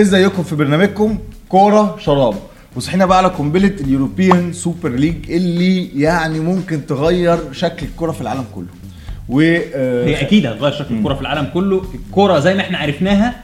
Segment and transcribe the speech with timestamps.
[0.00, 1.18] ازيكم في برنامجكم
[1.48, 2.34] كورة شراب.
[2.76, 8.20] وصحينا بقى على قنبلة ال European Super League اللي يعني ممكن تغير شكل الكورة في
[8.20, 8.66] العالم كله.
[9.28, 11.82] و آه، هي أكيد هتغير شكل الكورة في العالم كله.
[11.94, 13.34] الكورة زي ما إحنا عرفناها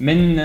[0.00, 0.36] من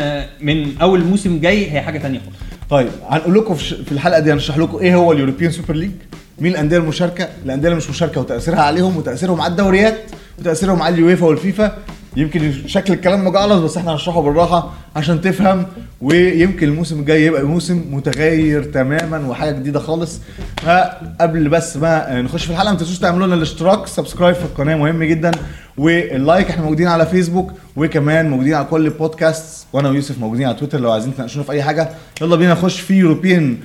[0.42, 2.36] من أول موسم جاي هي حاجة تانية خالص.
[2.70, 5.92] طيب هنقول لكم في الحلقة دي هنشرح لكم إيه هو ال European Super League
[6.40, 9.98] مين الأندية المشاركة الأندية اللي مش مشاركة وتأثيرها عليهم وتأثيرهم على الدوريات
[10.40, 11.78] وتأثيرهم على اليويفا والفيفا.
[12.18, 15.66] يمكن شكل الكلام مجعلص بس إحنا هنشرحه بالراحة عشان تفهم.
[16.02, 20.20] ويمكن الموسم الجاي يبقى موسم متغير تماما وحاجة جديدة خالص.
[20.62, 25.04] فقبل بس ما نخش في الحلقة ما تنسوش تعملوا لنا الاشتراك subscribe في القناة مهم
[25.04, 25.32] جدا
[25.78, 30.56] وال like إحنا موجودين على فيسبوك وكمان موجودين على كل البودكاست وأنا ويوسف موجودين على
[30.56, 31.90] تويتر لو عايزين تناقشونا في أي حاجة
[32.22, 33.58] يلا بينا نخش في European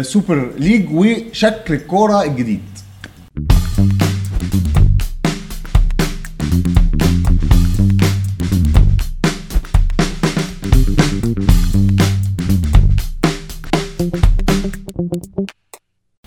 [0.00, 2.60] Super League وشكل الكورة الجديد.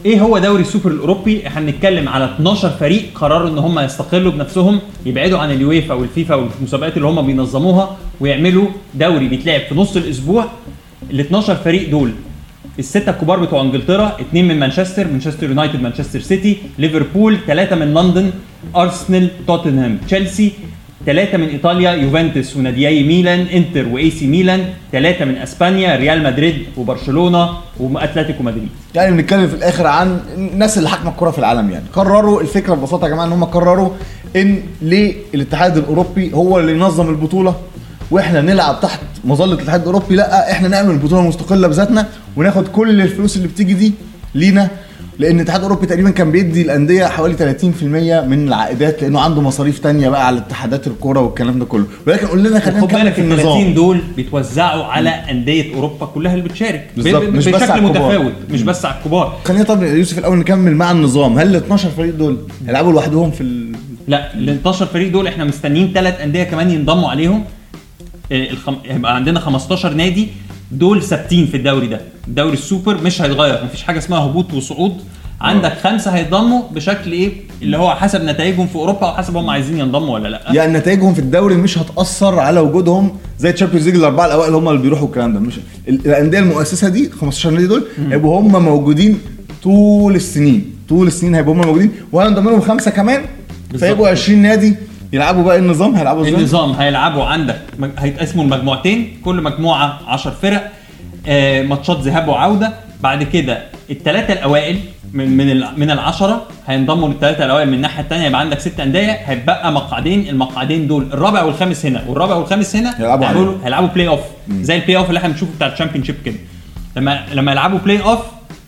[0.06, 4.80] إيه هو دوري السوبر الاوروبي؟ إحنا بنتكلم على 12 فريق قرروا ان هم يستقلوا بنفسهم
[5.06, 10.46] يبعدوا عن اليويفا والفيفا والمسابقات اللي هم بينظموها ويعملوا دوري بيتلعب في نص الأسبوع.
[11.12, 12.12] ال 12 فريق دول
[12.80, 18.32] الستة الكبار بتوع انجلترا اثنين من مانشستر مانشستر يونايتد مانشستر سيتي ليفربول ثلاثة من لندن
[18.76, 20.52] أرسنال توتنهام تشيلسي.
[21.06, 26.66] ثلاثة من إيطاليا يوفنتوس وناديي ميلان إنتر وإي سي ميلان ثلاثة من إسبانيا ريال مدريد
[26.78, 28.70] وبرشلونة وأتلتيكو مدريد.
[28.96, 31.86] يعني بنتكلم في الآخر عن الناس اللي حاكمة الكوره في العالم يعني.
[31.94, 33.90] قرروا الفكرة ببساطة يا جماعة إن هم قرروا
[34.36, 37.56] إن ليه الاتحاد الأوروبي هو اللي ينظم البطولة
[38.12, 40.16] وإحنا نلعب تحت مظلة الاتحاد الأوروبي.
[40.16, 43.94] لأ إحنا نعمل بطولة مستقلة بذاتنا وناخد كل الفلوس اللي بتيجي دي
[44.36, 44.70] لينا.
[45.20, 47.64] لأن الاتحاد الأوروبي تقريبا كان بيدي الأندية حوالي 30%
[48.28, 51.86] من العائدات لأنه عنده مصاريف تانية بقى على اتحادات الكورة والكلام ده كله.
[52.08, 55.76] ولكن قول لنا خلينا خد نتكلم بالك في ال 30 النظام دول بيتوزعوا على أندية
[55.76, 56.90] أوروبا كلها اللي بتشارك.
[56.98, 57.82] بالظبط، مش بس على بشكل.
[57.82, 59.38] متفاوت مش بس على الكبار.
[59.46, 61.40] خلينا طب يوسف الأول نكمل مع النظام.
[61.40, 63.72] هل ال 12 فريق دول هيلعبوا لوحدهم في ال...
[64.08, 67.44] لا ال 12 فريق دول إحنا مستنيين ثلاث أندية كمان ينضموا عليهم.
[68.32, 68.48] آه،.
[68.86, 70.28] هيبقى عندنا 15 نادي.
[70.78, 72.02] دول ثابتين في الدوري ده.
[72.28, 74.94] الدوري السوبر مش هيتغير مفيش حاجة اسمها هبوط وصعود.
[75.42, 77.32] عندك خمسة هيتضموا بشكل إيه؟
[77.62, 80.42] اللي هو حسب نتائجهم في أوروبا وحسب هم عايزين ينضموا ولا لأ.
[80.54, 84.82] يعني نتائجهم في الدوري مش هتأثر على وجودهم زي Champions League الأربعة الأوائل هم اللي
[84.82, 85.40] بيروحوا الكلام ده.
[85.40, 85.54] مش
[85.88, 89.20] ال- الأندية المؤسسة دي 15 نادي دول هيبقوا هم موجودين
[89.64, 90.72] طول السنين.
[90.90, 93.22] طول السنين هيبقوا هم موجودين وهنضم لهم خمسة كمان.
[93.80, 94.76] فيبقوا 20 نادي
[95.16, 97.62] يلعبوا بقى النظام هيلعبوا إزاي؟ النظام هيلعبوا عندك.
[97.98, 99.18] هيتقسموا المجموعتين.
[99.26, 100.72] كل مجموعة 10 فرق.
[101.28, 102.74] آه، ماتشات ذهاب وعودة.
[103.02, 103.58] بعد كده
[103.92, 104.80] الثلاثه الأوائل
[105.14, 109.12] من من ال- من العشرة هينضموا للثلاثه الأوائل من الناحية الثانية يبقى عندك ست أندية.
[109.12, 110.30] هيتبقى مقعدين.
[110.30, 112.04] المقعدين دول الرابع والخامس هنا.
[112.08, 113.54] والرابع والخامس هنا هيلعبوا.
[113.64, 114.20] هيلعبوا بلاي اوف
[114.52, 116.36] زي البلاي اوف اللي إحنا بنشوفه بتاع ال Championship كده.
[116.98, 118.20] لما لما يلعبوا بلاي اوف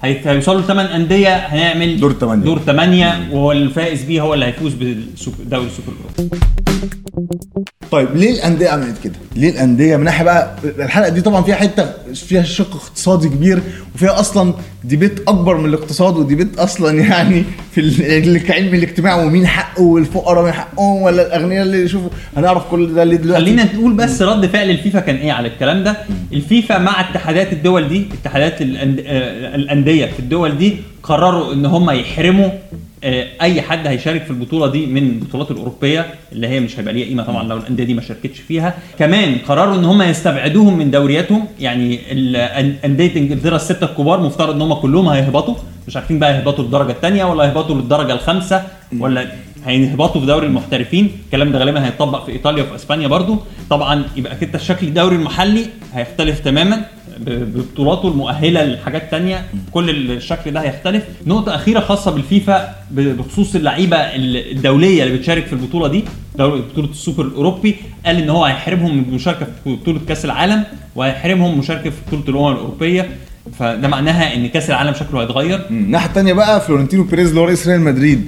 [0.03, 2.45] هيوصلوا لثمان أندية هنعمل دور التمانية.
[2.45, 6.37] دور ثمانيه وهو الفائز بيه هو اللي هيفوز بالدوري السوبر الأوروبي.
[7.91, 11.89] طيب ليه الأندية عملت كده؟ ليه الأندية؟ من ناحية بقى الحلقة دي طبعا فيها حتة
[12.13, 13.61] فيها شق اقتصادي كبير
[13.95, 14.53] وفيها أصلا
[14.83, 20.53] debate أكبر من الاقتصاد و debate أصلا يعني في علم الاجتماع ومين حقه والفقراء مين
[20.53, 23.45] حقهم ولا الأغنياء اللي يشوفوا؟ هنعرف كل ده ليه دلوقتي.
[23.45, 25.97] خلينا نقول بس رد فعل الفيفا كان إيه على الكلام ده؟
[26.33, 29.55] الفيفا مع اتحادات الدول دي اتحادات آه،
[29.87, 32.49] الأندية في الدول دي قرروا إن هم يحرموا
[33.03, 37.07] آه، أي حد هيشارك في البطولة دي من البطولات الأوروبية اللي هي مش هيبقى ليها
[37.07, 38.77] قيمة طبعا لو الأندية دي ما شاركتش فيها.
[38.99, 41.99] كمان قرروا إن هم يستبعدوهم من دورياتهم يعني
[42.85, 45.55] أندية إنجلترا الستة الكبار مفترض إن هم كلهم هيهبطوا.
[45.87, 48.63] مش عارفين بقى يهبطوا للدرجة الثانية ولا يهبطوا للدرجة الخامسة
[48.99, 49.25] ولا
[49.65, 51.11] هيهبطوا في دوري المحترفين.
[51.25, 53.37] الكلام ده غالبا هيتطبق في إيطاليا وفي إسبانيا برضو.
[53.69, 56.85] طبعا يبقى كده الشكل الدوري المحلي هيختلف تماما.
[57.19, 61.03] ببطولاته المؤهلة لحاجات تانية كل الشكل ده هيختلف.
[61.27, 66.03] نقطة أخيرة خاصة بالفيفا بخصوص اللعيبة ال- الدولية اللي بتشارك في البطولة دي
[66.35, 70.63] بطولة السوبر الأوروبي قال إن هو هيحرمهم من المشاركه في بطولة كأس العالم
[70.95, 73.09] وهيحرمهم من المشاركه في بطولة الأمم الأوروبية.
[73.59, 75.61] فده معناها إن كأس العالم شكله هيتغير.
[75.69, 78.27] الناحية الثانية بقى فلورنتينو بيريز اللي هو رئيس ريال مدريد.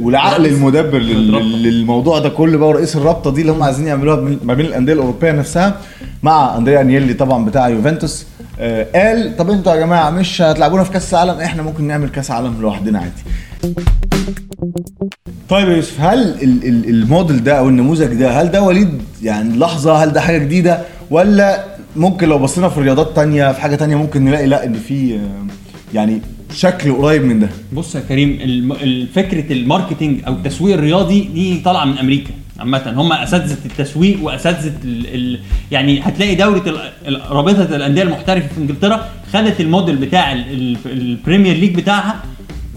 [0.00, 0.98] والعقل الرئيسي المدبر.
[0.98, 5.32] للموضوع ده كله بقى ورئيس الرابطة دي اللي هم عايزين يعملوها ما بين الأندية الأوروبية
[5.32, 5.76] نفسها
[6.22, 8.26] مع أندريا أنيلي طبعا بتاع يوفنتوس.
[8.60, 12.30] آه، قال طب أنتوا يا جماعة مش هتلعبونا في كأس العالم؟ إحنا ممكن نعمل كأس
[12.30, 13.74] عالم لوحدنا عادي.
[15.48, 19.56] طيب يا يوسف هل ال- ال- الموديل ده أو النموذج ده هل ده وليد يعني
[19.58, 20.80] لحظة هل ده حاجة جديدة؟
[21.10, 21.64] ولا
[21.96, 25.46] ممكن لو بصينا في رياضات تانية في حاجة تانية ممكن نلاقي لا إن في آه،
[25.94, 26.20] يعني
[26.54, 27.48] شكل قريب من ده.
[27.72, 28.74] بص يا كريم
[29.14, 32.92] فكرة ال marketing أو التسويق الرياضي دي طالعة من أمريكا عامة.
[32.96, 34.72] هم أساتذة التسويق وأساتذة.
[35.70, 40.38] يعني هتلاقي دورة رابطة الأندية المحترفة في إنجلترا خدت الموديل بتاع ال...
[40.52, 40.76] ال...
[40.86, 42.22] ال Premier League بتاعها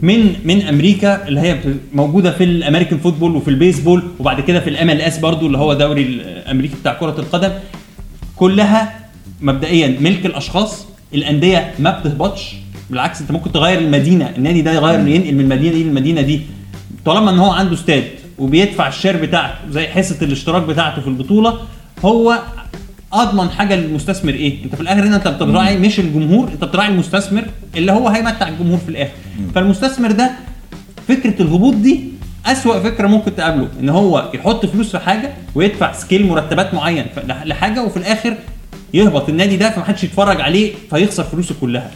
[0.01, 1.59] من من أمريكا اللي هي
[1.93, 5.73] موجودة في ال American football وفي البيسبول وبعد كده في ال MLS برضو اللي هو
[5.73, 7.51] دوري الأمريكي بتاع كرة القدم.
[8.35, 8.99] كلها
[9.41, 12.55] مبدئيا ملك الأشخاص الأندية ما بتهبطش.
[12.89, 14.30] بالعكس انت ممكن تغير المدينة.
[14.38, 16.41] النادي ده يغير ينقل من المدينة دي للمدينه دي.
[17.06, 18.03] طالما إن هو عنده استاد
[18.38, 21.59] وبيدفع ال share بتاعته زي حصة الاشتراك بتاعته في البطولة
[22.06, 22.39] هو
[23.13, 27.45] أضمن حاجة للمستثمر إيه؟ أنت في الآخر هنا أنت بتراعي مش الجمهور أنت بتراعي المستثمر
[27.75, 29.12] اللي هو هيمتع الجمهور في الآخر.
[29.56, 30.31] فالمستثمر ده
[31.07, 32.01] فكرة الهبوط دي
[32.45, 33.68] أسوأ فكرة ممكن تقابله.
[33.79, 37.06] إن هو يحط فلوس في حاجة ويدفع scale مرتبات معين
[37.45, 38.33] لحاجة وفي الآخر
[38.93, 41.91] يهبط النادي ده فمحدش يتفرج عليه فيخسر فلوسه كلها.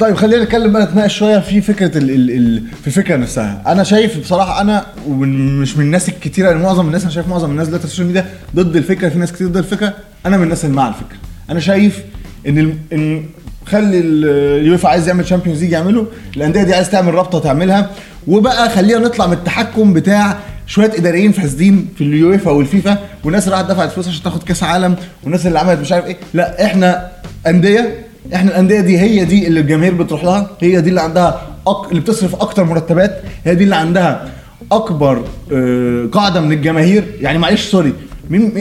[0.00, 3.62] طيب خلينا نتكلم بقى نتناقش شوية في فكرة ال ال ال في الفكرة نفسها.
[3.66, 7.50] أنا شايف بصراحة أنا ومن- مش من الناس الكتيرة يعني معظم الناس أنا شايف معظم
[7.50, 8.26] الناس دلوقتي ال social media
[8.56, 9.94] ضد الفكرة في ناس كتير ضد الفكرة
[10.26, 11.16] أنا من الناس اللي مع الفكرة.
[11.50, 12.02] أنا شايف
[12.48, 13.24] إن إن
[13.66, 16.06] خلي ال- اليوفا عايز يعمل Champions League يعمله.
[16.36, 17.90] الأندية دي عايز تعمل رابطة تعملها.
[18.26, 20.36] وبقى خلينا نطلع من التحكم بتاع
[20.66, 24.96] شوية إداريين فاسدين في اليوفا والفيفا والناس اللي راحت دفعت فلوس عشان تاخد كأس عالم
[25.22, 26.16] والناس اللي عملت مش عارف إيه.
[26.34, 27.08] لا إحنا
[27.46, 27.94] أندية
[28.34, 31.90] إحنا الأندية دي هي دي اللي الجماهير بتروح لها هي دي اللي عندها أك...
[31.90, 34.28] اللي بتصرف أكتر مرتبات هي دي اللي عندها
[34.72, 37.04] أكبر آه، قاعدة من الجماهير.
[37.20, 37.92] يعني معلش sorry
[38.30, 38.52] مين-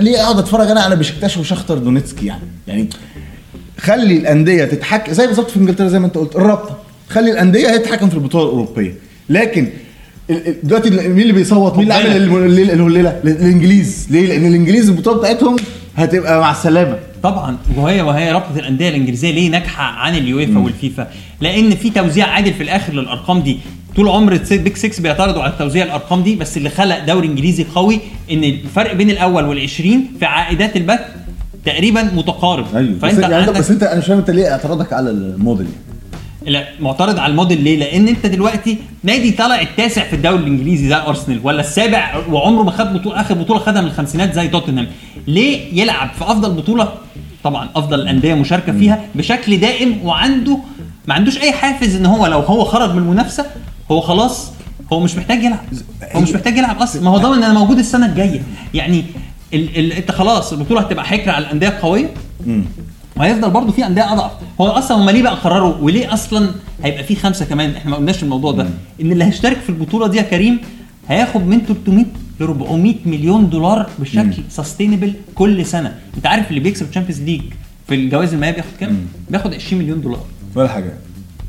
[0.00, 2.88] ليه أقعد أتفرج أنا على بشكتاش وشختر دونيتسكي يعني؟ يعني
[3.80, 6.78] خلي الأندية تتحكم زي بالظبط في إنجلترا زي ما أنت قلت الرابطة.
[7.08, 8.94] خلي الأندية هي تتحكم في البطولة الأوروبية.
[9.28, 9.68] لكن
[10.62, 14.06] دلوقتي مين اللي بيصوت؟ مين اللي عامل الليلة الليلة؟ الإنجليز.
[14.10, 15.56] ليه؟ لأن الإنجليز البطولة بتاعتهم
[15.96, 16.98] هتبقى مع السلامة.
[17.22, 17.56] طبعا.
[17.76, 21.08] وهي وهي رابطة الأندية الإنجليزية ليه ناجحة عن اليويفا والفيفا؟
[21.40, 23.58] لأن في توزيع عادل في الآخر للأرقام دي.
[23.96, 27.64] طول عمر ال big 6 بيعترضوا على توزيع الأرقام دي بس اللي خلق دوري إنجليزي
[27.74, 29.70] قوي إن الفرق بين الأول وال20
[30.18, 31.00] في عائدات البث
[31.64, 32.64] تقريبا متقارب.
[32.64, 35.66] بس, فأنت يعني عندك بس انت أنا مش فاهم أنت ليه اعتراضك على الموديل
[36.46, 40.94] لا معترض على الموديل ليه؟ لأن أنت دلوقتي نادي طالع التاسع في الدوري الإنجليزي زي
[40.94, 44.86] أرسنال ولا السابع وعمره ما خد بطوله آخر بطولة خدها من الخمسينات زي توتنهام.
[45.26, 46.92] ليه يلعب في أفضل بطولة؟
[47.44, 50.58] طبعا أفضل الانديه مشاركة فيها بشكل دائم وعنده
[51.06, 53.46] ما عندوش أي حافز إن هو لو هو خرج من المنافسة
[53.90, 54.52] هو خلاص
[54.92, 55.64] هو مش محتاج يلعب.
[56.12, 57.02] هو مش محتاج يلعب أصلا.
[57.02, 58.42] ما هو ضامن إن أنا موجود السنة الجاية.
[58.74, 59.04] يعني
[59.54, 62.10] ال ال انت خلاص البطولة هتبقى حكر على الأندية القوية؟
[63.16, 64.30] وهيفضل برضه في أندية أضعف.
[64.60, 66.50] هو أصلا هم ليه بقى قرروا وليه أصلا
[66.84, 68.62] هيبقى في خمسة كمان؟ إحنا ما قلناش الموضوع ده.
[69.00, 70.58] إن اللي هيشترك في البطولة دي يا كريم
[71.08, 72.04] هياخد من 300
[72.40, 75.94] ل 400 مليون دولار بشكل sustainable كل سنة.
[76.16, 77.42] أنت عارف اللي بيكسب ال Champions League
[77.88, 80.24] في الجوائز الماليه بياخد كام؟ بياخد 20 مليون دولار.
[80.54, 80.92] ولا حاجة.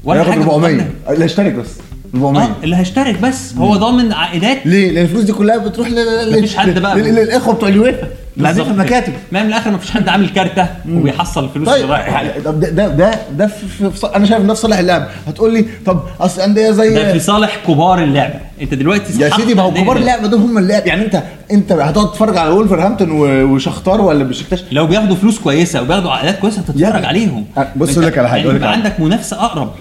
[0.04, 0.90] ولا حاجة 400 مقارنة.
[1.10, 1.70] اللي هيشترك بس.
[2.16, 4.58] 400 آه اللي هيشترك بس هو ضامن عائدات.
[4.66, 6.98] ليه؟ لأن الفلوس دي كلها بتروح لل مفيش حد بقى.
[7.00, 8.08] لل- للإخوة بتوع اليويفا.
[8.44, 9.14] قاعدين في المكاتب.
[9.32, 11.90] ما من الآخر ما فيش حد عامل كارتة وبيحصل الفلوس طيب.
[12.46, 15.08] طب ده ده ده, ده في في أنا شايف ده في صالح اللعب.
[15.28, 19.54] هتقول لي طب أصل انديه زي ده في صالح كبار اللعبه أنت دلوقتي يا سيدي
[19.56, 19.98] ما هو كبار.
[19.98, 20.88] اللعبه دول هم اللعب.
[20.88, 23.12] يعني انت أنت هتقعد تتفرج على ولفرهامبتون
[23.44, 27.46] وشختار ولا بشكتاش لو بياخدوا فلوس كويسة وبياخدوا عائدات كويسة هتتفرج عليهم.
[27.76, 29.72] بص لك على يعني على عندك منافسة أقرب.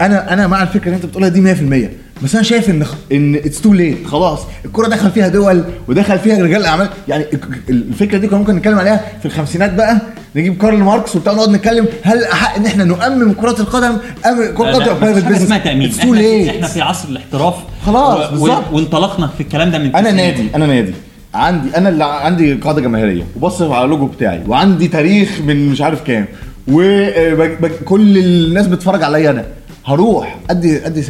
[0.00, 1.90] أنا أنا مع الفكرة اللي أنت بتقولها دي 100%
[2.24, 4.40] بس أنا شايف إن إن it's too late خلاص.
[4.64, 7.24] الكرة دخل فيها دول ودخل فيها رجال الاعمال يعني
[7.68, 10.00] الفكرة دي كنا ممكن نتكلم عليها في الخمسينات بقى.
[10.36, 11.86] نجيب كارل ماركس وبتاع نقعد نتكلم.
[12.02, 15.88] هل الأحق إن إحنا نؤمم كرة القدم؟ أمم كرة القدم اسمها تأميم.
[15.88, 17.54] it's too إحنا, late إحنا في عصر الاحتراف.
[17.86, 18.72] خلاص، و- بالظبط.
[18.72, 20.10] وانطلقنا في الكلام ده من أنا.
[20.12, 20.92] نادي أنا نادي.
[21.34, 23.22] عندي أنا اللي عندي قاعدة جماهيرية.
[23.36, 24.40] وبصرف على اللوجو بتاعي.
[24.46, 26.26] وعندي تاريخ من مش عارف كام.
[26.68, 29.44] وكل الناس بتتفرج عليا أنا.
[29.86, 31.08] هروح ادي أدي 70%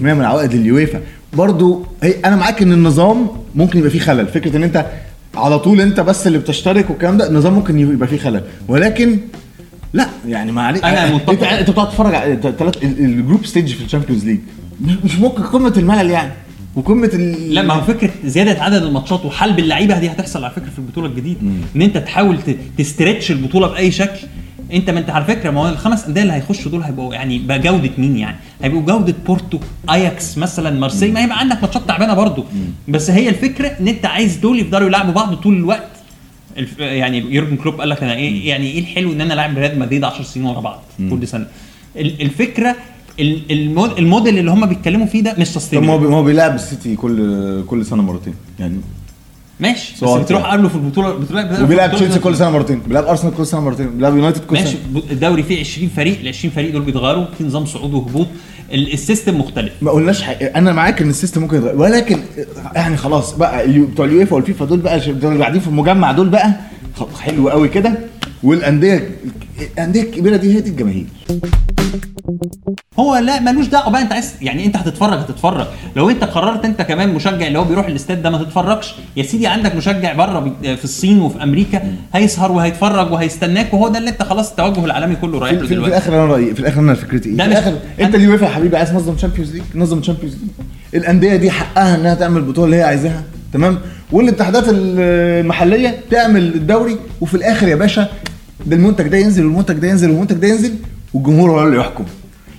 [0.00, 1.00] من عوائد اليويفا.
[1.32, 4.26] برضو هي أنا معاك إن النظام ممكن يبقى فيه خلل.
[4.26, 4.86] فكرة إن أنت
[5.34, 8.42] على طول أنت بس اللي بتشترك والكلام ده النظام ممكن يبقى فيه خلل.
[8.68, 9.18] ولكن
[9.92, 10.84] لا يعني ما عليك.
[10.84, 11.48] انت متفق.
[11.48, 12.38] أنت بتقعد تتفرج على
[12.82, 14.38] ال group stage في ال Champions League.
[15.04, 16.32] مش ممكن قمة الملل يعني.
[16.76, 17.54] وقمة ال...
[17.54, 21.06] لا ما هو فكرة زيادة عدد الماتشات وحلب اللعيبة دي هتحصل على فكرة في البطولة
[21.06, 21.40] الجديدة.
[21.76, 22.38] إن أنت تحاول
[22.78, 24.18] ت stretch البطولة بأي شكل
[24.72, 27.90] انت ما انت على فكرة ما هو الخمس أندية اللي هيخشوا دول هيبقوا يعني بجوده
[27.98, 29.58] مين يعني؟ هيبقوا جودة بورتو
[29.90, 32.44] اياكس مثلا مارسيل ما هيبقى عندك ماتشات تعبانة برضو.
[32.88, 35.88] بس هي الفكرة إن أنت عايز دول يفضلوا يلعبوا بعض طول الوقت.
[36.58, 36.78] الف...
[36.78, 40.04] يعني يورجن كلوب قال لك أنا إيه يعني إيه الحلو إن أنا لاعب ريال مدريد
[40.04, 41.46] 10 سنين ورا بعض كل سنة؟
[41.96, 42.76] ال- الفكرة
[43.20, 46.96] ال- ال mod- الموديل اللي هم بيتكلموا فيه ده مش sustainable ما هو بيلعب السيتي
[46.96, 48.34] كل كل سنة مرتين.
[48.60, 48.76] يعني
[49.60, 49.92] ماشي.
[49.94, 50.50] بس صوت بتروح يعني.
[50.52, 52.78] قابله في البطوله البطوله وبيلعب تشيلسي كل سنة مرتين.
[52.80, 53.90] بيلعب أرسنال كل سنة مرتين.
[53.96, 54.66] بيلعب يونايتد كل ماشي.
[54.68, 55.00] سنة.
[55.00, 57.24] ب- الدوري فيه 20 فريق ال 20 فريق دول بيتغيروا.
[57.38, 58.26] في نظام صعود وهبوط.
[58.72, 59.72] ال- ال system مختلف.
[59.82, 60.58] ما قلناش حقيقة.
[60.58, 61.76] أنا معاك إن ال system ممكن يتغير.
[61.76, 62.18] ولكن
[62.74, 66.52] يعني خلاص بقى بتوع اليويفا والفيفا دول بقى اللي قاعدين في المجمع دول بقى.
[67.20, 67.92] حلو قوي كده.
[68.42, 69.10] والأندية
[69.60, 71.06] الانديه الكبيره دي هي دي الجماهير.
[72.98, 75.66] هو لا ملوش دعوة بقى انت عايز يعني انت هتتفرج هتتفرج.
[75.96, 79.46] لو انت قررت انت كمان مشجع اللي هو بيروح الاستاد ده ما تتفرجش يا سيدي
[79.46, 81.82] عندك مشجع بره في الصين وفي أمريكا
[82.14, 85.68] هيسهر وهيتفرج وهيستناك وهو ده اللي انت خلاص التوجه العالمي كله رايح في, له في,
[85.68, 85.92] في دلوقتي.
[85.92, 88.90] الآخر أنا رأيي في الآخر أنا فكرتي إيه؟ في الآخر أنت اليويفا يا حبيبي عايز
[88.90, 90.50] تنظم Champions League نظم Champions League
[90.94, 93.22] الأندية دي حقها إنها تعمل البطوله اللي هي عايزاها
[93.52, 93.78] تمام؟
[94.12, 98.08] والاتحادات المحلية تعمل الدوري وفي الآخر يا باشا
[98.66, 100.74] ده المنتج ده ينزل والمنتج ده ينزل والمنتج ده ينزل
[101.14, 102.04] والجمهور هو اللي يحكم.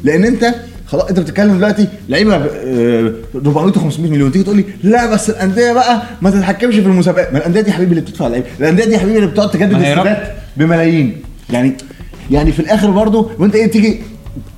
[0.03, 0.55] لأن أنت
[0.87, 5.29] خلاص أنت بتتكلم دلوقتي لعيبة ب- آه، 400 و500 مليون تيجي تقول لي لا بس
[5.29, 7.33] الأندية بقى ما تتحكمش في المسابقات.
[7.33, 8.45] ما الأندية دي يا حبيبي اللي بتدفع لعيبة.
[8.59, 11.15] الأندية دي يا حبيبي اللي بتقعد تجدد السادات بملايين.
[11.49, 11.73] يعني
[12.31, 13.99] يعني في الآخر برضه وأنت إيه تيجي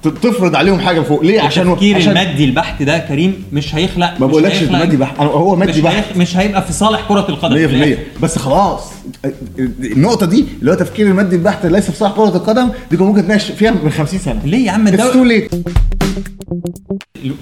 [0.03, 1.24] تفرض عليهم حاجة فوق.
[1.24, 5.19] ليه؟ عشان التفكير عشان المادي البحت ده كريم مش هيخلق ما بقولكش مادي بحت.
[5.19, 6.17] هو مادي بحت.
[6.17, 8.01] مش هيبقى في صالح كرة القدم في 100% الآخر.
[8.22, 8.81] بس خلاص.
[9.81, 13.23] النقطة دي اللي هو تفكير المادي البحت ليس في صالح كرة القدم دي كان ممكن
[13.25, 14.41] تناقش فيها من 50 سنة.
[14.45, 15.49] ليه يا عم؟ الدوري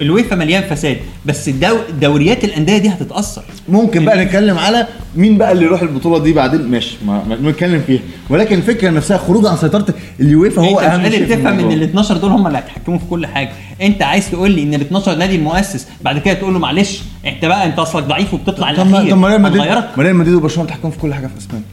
[0.00, 0.96] الويفا مليان فساد
[1.26, 1.76] بس الدو...
[2.00, 3.42] دوريات الأندية دي هتتأثر.
[3.68, 7.82] ممكن بقى نتكلم على مين بقى اللي يروح البطولة دي بعدين؟ ماشي ما ما- نتكلم
[7.86, 8.00] فيها.
[8.30, 11.72] ولكن الفكرة نفسها خروج عن سيطرة اليويفا هو اهم شيء تفهم ان.
[11.72, 13.50] ال 12 دول هم اللي هيتحكموا في كل حاجة.
[13.82, 17.44] انت عايز تقول لي ان ال 12 نادي المؤسس بعد كده تقول له معلش انت
[17.44, 19.62] بقى انت اصلك ضعيف وبتطلع الاخير طب ما ريال مدريد
[19.96, 21.64] ما ريال مدريد وبرشلونة بيتحكموا في كل حاجة في إسبانيا.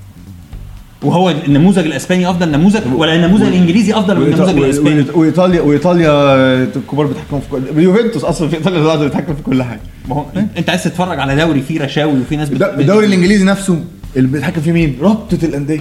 [1.03, 6.09] وهو النموذج الإسباني أفضل نموذج ولا النموذج الإنجليزي أفضل من النموذج الإسباني؟ وايطاليا وإيطاليا
[6.75, 9.79] الكبار بيتحكموا في كل يوفنتوس أصلا في إيطاليا دلوقتي بيتحكم في كل حاجة.
[10.09, 10.25] ما هو
[10.57, 13.79] أنت عايز تتفرج على دوري فيه رشاوي وفيه ناس بت- الد- الدوري الإنجليزي نفسه
[14.17, 15.79] اللي بيتحكم فيه مين؟ رابطة الأندية.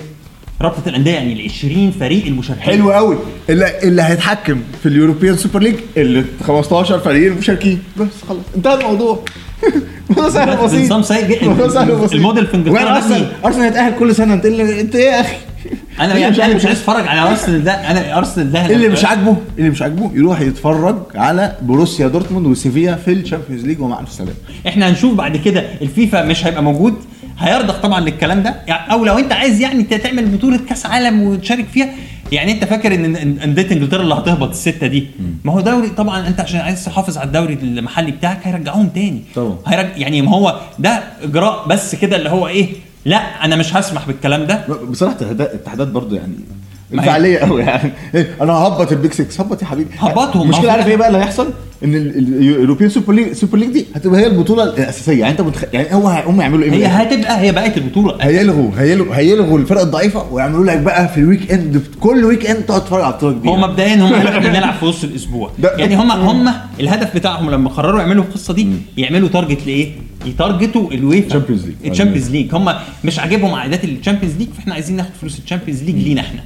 [0.62, 2.64] رابطة الأندية يعني ال 20 فريق المشاركين.
[2.64, 3.16] حلو قوي.
[3.50, 7.82] اللي, اللي هيتحكم في ال European Super League اللي 15 فريق المشاركين.
[7.96, 9.24] بس خلاص انتهى الموضوع.
[10.10, 10.84] الموضوع سهل ده وبسيط.
[10.84, 12.12] نظام سيء جدا.
[12.12, 13.32] الموديل في إنجلترا وأنا ارسنال.
[13.44, 14.34] أرسنال هيتأهل كل سنة.
[14.34, 15.36] انت انت إيه يا أخي.
[16.00, 17.72] أنا يعني أنا مش عايز أتفرج على أرسنال ده.
[17.72, 22.94] أنا أرسنال ده اللي مش عاجبه اللي مش عاجبه يروح يتفرج على بروسيا دورتموند وسيفيا
[23.04, 24.32] في ال Champions League ومع ألف سلامة.
[24.68, 26.94] إحنا هنشوف بعد كده الفيفا مش هيبقى موجود.
[27.38, 28.54] هيرضخ طبعا للكلام ده.
[28.66, 31.88] يعني أو لو أنت عايز يعني تعمل بطولة كأس عالم وتشارك فيها
[32.32, 35.06] يعني أنت فاكر ان انديه إنجلترا اللي هتهبط الستة دي؟
[35.44, 39.22] ما هو دوري طبعا أنت عشان عايز تحافظ على الدوري المحلي بتاعك هيرجعوهم تاني.
[39.34, 39.56] طبعا.
[39.66, 39.86] هيرج...
[39.96, 42.68] يعني ما هو ده إجراء بس كده اللي هو إيه
[43.04, 44.66] لأ أنا مش هسمح بالكلام ده.
[44.90, 46.34] بصراحة الاتحادات برضه يعني
[46.94, 47.92] انفعاليه قوي يعني.
[48.14, 49.90] إيه، أنا ههبط ال Big 6 هبط يا حبيبي.
[49.98, 51.50] هبطهم، المشكلة عارف إيه بقى اللي هيحصل؟
[51.84, 55.20] إن ال European Super League Super League دي هتبقى هي البطولة الأساسية.
[55.20, 55.64] يعني أنت متخ...
[55.72, 58.16] يعني هو هم يعملوا إيه هي بقى؟ هتبقى هي بقت البطولة.
[58.20, 61.82] هيلغوا هيلغوا هيلغوا الفرق الضعيفة ويعملوا لك بقى في ال weekend.
[62.00, 63.52] كل weekend تقعد تتفرج على بطولة كبيرة.
[63.52, 65.50] هو مبدئيا هم قالوا بنلعب في وسط الأسبوع.
[65.78, 69.92] يعني هم هم الهدف بتاعهم لما قرروا يعملوا القصة دي يعملوا target لإيه؟
[70.26, 71.40] ي target وا الويفا.
[71.40, 71.90] Champions League.
[71.90, 72.54] ال Champions League.
[72.54, 72.74] هم
[73.04, 76.40] مش عاجبهم عائدات ال Champions League فإحنا عايزين ناخد فلوس ال Champions League لينا إحنا.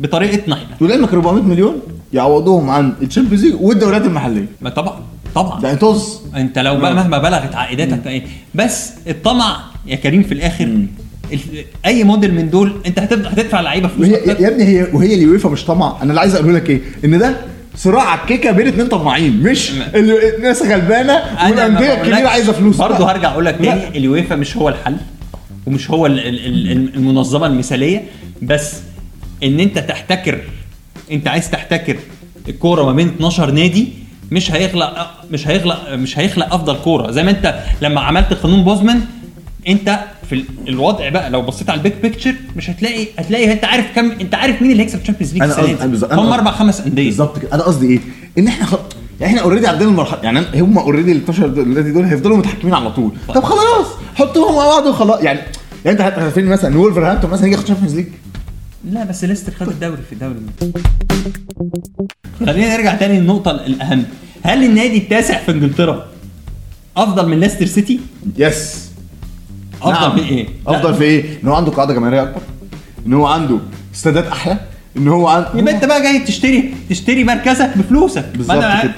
[0.00, 0.76] بطريقتنا إحنا.
[0.80, 1.74] ولانك 400 مليون
[2.12, 4.46] يعوضوهم عن ال Champions League والدوريات المحلية.
[4.60, 5.00] ما طبعا
[5.34, 5.62] طبعا.
[5.62, 8.22] يعني طز أنت لو بقى مهما بلغت عائداتك إيه
[8.54, 10.86] بس الطمع يا كريم في الآخر ال-
[11.86, 14.08] أي موديل من دول أنت هتبدا هتدفع لعيبة فلوس.
[14.08, 15.96] يا ابني هي وهي اليويفا مش طمع.
[16.02, 17.36] أنا اللي عايز أقوله لك إيه؟ إن ده
[17.76, 22.76] صراع على الكيكه بين اتنين طماعين مش الناس غلبانة والأندية الكبيرة عايزة فلوس.
[22.76, 23.10] برضه.
[23.12, 23.56] هرجع أقول لك.
[23.56, 24.96] تاني اليويفا مش هو الحل
[25.66, 28.02] ومش هو ال- ال- ال- المنظمة المثالية
[28.42, 28.72] بس
[29.42, 30.40] إن أنت تحتكر
[31.12, 31.96] أنت عايز تحتكر
[32.48, 33.88] الكورة ما بين 12 نادي
[34.30, 37.10] مش هيخلق مش هيخلق مش هيخلق أفضل كورة.
[37.10, 39.00] زي ما أنت لما عملت قانون بوزمان
[39.68, 39.98] أنت
[40.28, 43.86] في ال- الوضع بقى لو بصيت على ال big picture مش هتلاقي هتلاقي أنت عارف
[43.96, 46.06] كم أنت عارف مين اللي هيكسب ال Champions League السنة دي.
[46.14, 47.04] هم أربع خمس أندية.
[47.04, 47.54] بالظبط كده.
[47.54, 47.98] أنا قصدي إيه؟
[48.38, 48.78] إن إحنا خل...
[49.20, 52.90] يعني إحنا already عدينا المرحله يعني هم already ال 12 دول دول هيفضلوا متحكمين على
[52.90, 53.12] طول.
[53.34, 55.20] طب خلاص حطوهم مع بعض وخلاص.
[55.22, 55.38] يعني
[55.84, 58.06] يعني أنت عارفين مثلا وولفرهامبتون مثلا يجي ياخد Champions League
[58.90, 60.36] لا بس ليستر خد الدوري في الدوري
[62.46, 64.04] خلينا نرجع تاني للنقطة الأهم
[64.42, 66.06] هل النادي التاسع في إنجلترا
[66.96, 68.00] أفضل من ليستر سيتي؟
[68.38, 68.90] يس
[69.82, 70.96] أفضل في إيه؟ أفضل لا.
[70.96, 72.40] في إيه؟ إن هو عنده قاعدة جماهيرية أكبر
[73.06, 73.58] إن هو عنده
[73.94, 74.58] استادات أحلى
[74.96, 78.94] إن هو عنده يبقى أنت بقى جاي تشتري تشتري مركزك بفلوسك بالظبط كده.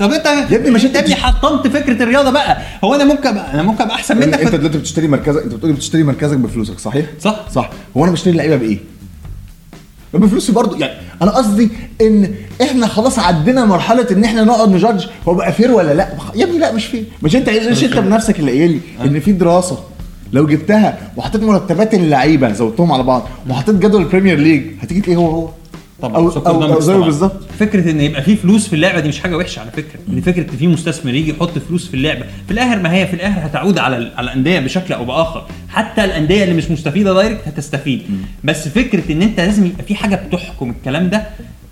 [0.00, 2.58] طب انت يا ابني مش انت يا ابني حطمت فكرة الرياضة بقى.
[2.84, 6.02] هو أنا ممكن أنا ممكن أبقى أحسن منك؟ أنت دلوقتي بتشتري مركزك أنت بتقولي بتشتري
[6.02, 7.40] مركزك بفلوسك صحيح؟ صح.
[7.54, 7.70] صح.
[7.96, 8.78] هو أنا بشتري اللعيبة بإيه؟
[10.14, 10.78] بفلوسي برضه.
[10.78, 10.92] يعني
[11.22, 11.68] أنا قصدي
[12.00, 16.08] إن إحنا خلاص عدينا مرحلة إن إحنا نقعد ن judge هو بقى fair ولا لأ؟
[16.34, 17.04] يا ابني لأ مش fair.
[17.22, 19.78] مش أنت مش أنت بنفسك اللي قايل لي إن في دراسة.
[20.32, 25.16] لو جبتها وحطيت مرتبات اللعيبة زودتهم على بعض وحطيت جدول ال Premier League هتيجي تلاقيه
[25.18, 25.48] هو هو.
[26.08, 27.04] طبعا أو زيه طبعاً.
[27.06, 27.40] بالظبط.
[27.58, 30.00] فكرة إن يبقى في فلوس في اللعبة دي مش حاجة وحشة على فكرة.
[30.08, 32.24] إن فكرة إن في مستثمر يجي يحط فلوس في اللعبة.
[32.46, 35.46] في الآخر ما هي في الآخر هتعود على على الأندية بشكل أو بآخر.
[35.68, 38.02] حتى الأندية اللي مش مستفيدة direct هتستفيد.
[38.44, 41.22] بس فكرة إن أنت لازم يبقى في حاجة بتحكم الكلام ده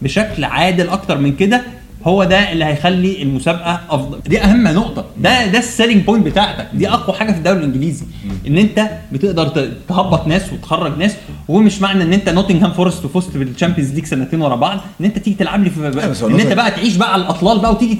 [0.02, 1.62] بشكل عادل أكتر من كده
[2.04, 4.18] هو ده اللي هيخلي المسابقة أفضل.
[4.26, 5.04] دي أهم نقطة.
[5.20, 6.68] ده ده ال selling point بتاعتك.
[6.74, 8.04] دي أقوى حاجة في الدوري الإنجليزي.
[8.46, 11.12] إن أنت بتقدر تهبط ناس وتخرج ناس
[11.48, 14.78] ومش معنى إن أنت نوتنغهام فورست وفزت بال Champions League سنتين ورا بعض.
[15.00, 15.80] إن أنت تيجي تلعب لي في
[16.26, 17.98] إن أنت بقى تعيش بقى على الأطلال بقى وتيجي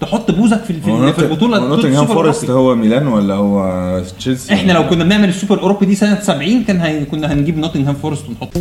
[0.00, 1.58] تحط بوزك في في, في البطولة.
[1.68, 2.50] نوتنغهام فورست.
[2.50, 6.80] هو ميلان ولا هو تشيلسي؟ إحنا لو كنا بنعمل السوبر الاوروبي دي سنة 70 كان
[6.80, 8.60] هي كنا هنجيب نوتنغهام فورست ونحطه.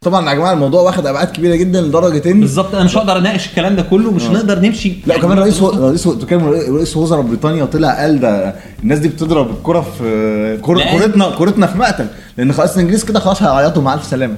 [0.00, 2.74] طبعا يا جماعة الموضوع واخد أبعاد كبيرة جدا لدرجه ان بالظبط.
[2.74, 4.88] أنا مش هقدر اناقش الكلام ده كله مش هنقدر نمشي.
[4.88, 9.50] لا يعني كمان رئيس رئيس تكلم رئيس وزراء بريطانيا طلع قال ده الناس دي بتضرب
[9.50, 10.58] الكره في.
[10.62, 12.06] كورتنا كورتنا في مقتل
[12.36, 14.34] لأن خلاص الإنجليز كده خلاص هيعيطوا مع ألف سلامة.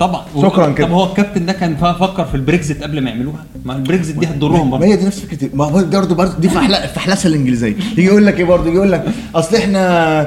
[0.00, 0.24] طبعا.
[0.42, 0.86] شكراً كده.
[0.86, 4.70] طب هو الكابتن ده كان فكر في البريكزيت قبل ما يعملوها؟ ما البريكزيت دي هتضرهم
[4.70, 4.92] ما برضه.
[4.92, 7.76] هي دي نفس فكره ما هو برضه برضه دي الفحلسه الإنجليزية.
[7.92, 10.20] يجي يقول لك إيه برضه؟ يجي يقول لك أصل إحنا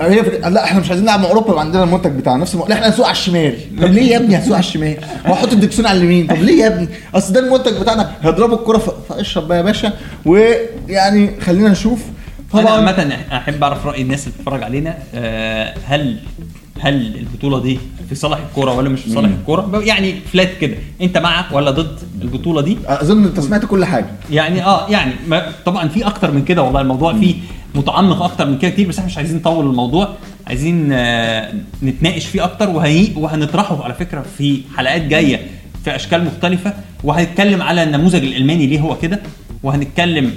[0.00, 2.42] هي لا إحنا مش عايزين نلعب مع أوروبا يبقى عندنا المنتج بتاعنا.
[2.42, 2.64] نفس الم...
[2.68, 3.54] لا إحنا هنسوق على الشمال.
[3.80, 4.96] طب ليه يا ابني هنسوق على الشمال؟
[5.28, 6.26] وهحط الدكسون على اليمين.
[6.26, 8.10] طب ليه يا ابني؟ أصل ده المنتج بتاعنا.
[8.22, 8.78] هيضربوا الكرة.
[9.08, 9.92] فاشرب بقى يا باشا.
[10.26, 12.02] ويعني خلينا نشوف.
[12.54, 14.98] أنا طبعا عامة أحب أعرف رأي الناس اللي بتتفرج علينا.
[15.14, 16.16] آه، هل
[16.80, 20.76] هل البطولة دي في صالح الكورة ولا مش في صالح الكورة؟ يعني فلات كده.
[21.00, 24.06] أنت مع ولا ضد البطولة دي؟ أظن أنت سمعت كل حاجة.
[24.30, 26.80] يعني آه يعني ما طبعا في أكتر من كده والله.
[26.80, 27.34] الموضوع فيه
[27.74, 30.08] متعمق أكتر من كده كتير بس إحنا مش عايزين نطول الموضوع.
[30.46, 32.68] عايزين آه نتناقش فيه أكتر
[33.16, 35.40] وهنطرحه على فكرة في حلقات جاية
[35.84, 36.74] في أشكال مختلفة.
[37.04, 39.20] وهنتكلم على النموذج الألماني ليه هو كده
[39.62, 40.32] وهنتكلم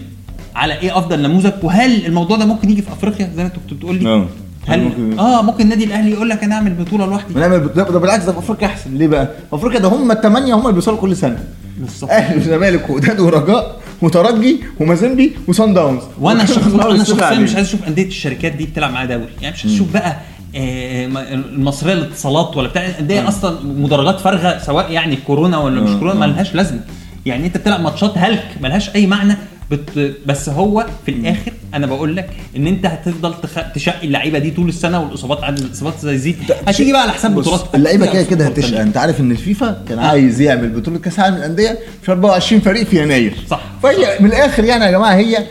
[0.56, 3.74] على إيه أفضل نموذج وهل الموضوع ده ممكن يجي في أفريقيا زي ما أنت كنت
[3.74, 4.26] بتقول لي؟ آه
[4.68, 8.24] هل ممكن- آه ممكن النادي الأهلي يقول لك أنا أعمل بطولة لوحدي؟ بنعمل ده, بالعكس
[8.24, 8.94] ده في أفريقيا أحسن.
[8.98, 11.38] ليه بقى؟ في أفريقيا ده هم الثمانيه هم اللي بيوصلوا كل سنة.
[11.78, 12.12] بالظبط.
[12.12, 16.02] أهلي وزمالك وداد ورجاء وترجي ومازيمبي وصن داونز.
[16.20, 17.40] وأنا شخص أنا شخصيا.
[17.40, 19.28] مش عايز أشوف أندية الشركات دي بتلعب معاها دوري.
[19.42, 20.16] يعني مش عايز أشوف بقى
[20.56, 22.86] آه، المصرية للاتصالات ولا بتاع.
[22.86, 26.20] الانديه أصلا مدرجات فارغة سواء يعني كورونا ولا مش آه، كورونا آه.
[26.20, 26.80] ما لهاش لازمة.
[27.26, 29.38] يعني أنت بتلعب ماتشات هلك ملهاش أي معنى
[29.72, 30.16] بت...
[30.26, 33.72] بس هو في الآخر أنا بقول لك ان انت هتفضل تخ...
[33.76, 36.36] تشقي اللعيبه دي طول السنة والاصابات عدد الاصابات زي زي
[36.68, 38.82] هتيجي بقى على حساب بطولات اللعيبه كده كده هتشقى.
[38.82, 43.02] انت عارف ان الفيفا كان عايز يعمل بطولة كأس العالم للأندية في 24 فريق في
[43.04, 43.34] يناير.
[43.50, 43.62] صح.
[43.84, 45.44] فهي من الآخر يعني يا جماعة هي آه،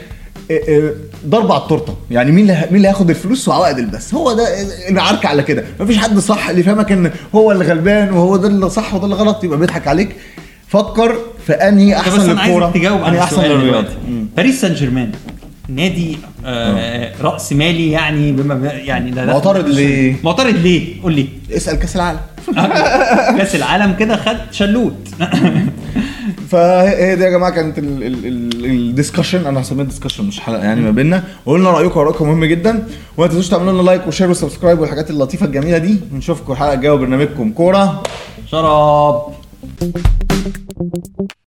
[0.68, 0.92] آه،
[1.26, 1.96] ضربة على التورتة.
[2.10, 4.48] يعني مين اللي مين اللي هياخد الفلوس وعوائد البث؟ هو ده
[4.90, 5.64] العركه على كده.
[5.80, 9.16] مفيش حد صح اللي فاهمك إن هو اللي غلبان وهو ده اللي صح وده اللي
[9.16, 10.16] غلط يبقى بيضحك عليك.
[10.68, 13.96] فكر في أنهي طب بس أحسن أنا للكورة عايزك تجاوب أحسن السؤال دلوقتي
[14.36, 15.10] باريس سان جيرمان.
[15.74, 21.26] نادي آه رأس مالي يعني بما يعني ده معترض ليه؟ معترض ليه؟ قول لي.
[21.50, 22.20] اسأل كأس العالم.
[23.38, 25.08] كأس العالم كده خد شلوت.
[26.50, 31.24] فهي دي يا جماعة كانت ال discussion أنا هسميها discussion مش حلقة يعني ما بيننا.
[31.46, 32.86] وقلنا رأيكم ورأيكم مهم جدا.
[33.16, 35.96] وما تنسوش تعملوا لنا like و share و subscribe والحاجات اللطيفة الجميلة دي.
[36.14, 38.02] ونشوفكم الحلقة الجاية وبرنامجكم كورة.
[38.50, 39.22] شراب.